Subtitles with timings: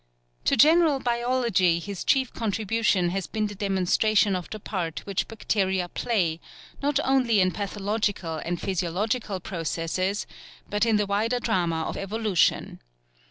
[0.45, 5.87] To general biology his chief contribution has been the demonstration of the part which bacteria
[5.89, 6.39] play,
[6.81, 10.25] not only in pathological and physiological processes,
[10.67, 12.79] but in the wider drama of evolution.